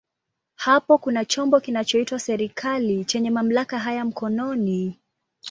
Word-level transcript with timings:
Hapo 0.55 0.97
kuna 0.97 1.25
chombo 1.25 1.59
kinachoitwa 1.59 2.19
serikali 2.19 3.05
chenye 3.05 3.29
mamlaka 3.29 3.79
haya 3.79 4.05
mkononi. 4.05 4.97